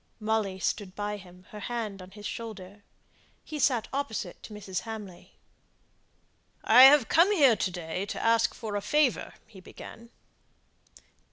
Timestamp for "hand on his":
1.59-2.25